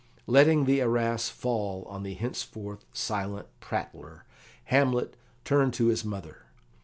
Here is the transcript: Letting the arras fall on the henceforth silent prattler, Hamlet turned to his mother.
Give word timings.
Letting 0.25 0.65
the 0.65 0.81
arras 0.81 1.29
fall 1.29 1.83
on 1.85 2.01
the 2.01 2.15
henceforth 2.15 2.83
silent 2.91 3.49
prattler, 3.59 4.25
Hamlet 4.63 5.15
turned 5.43 5.75
to 5.75 5.89
his 5.89 6.03
mother. 6.03 6.47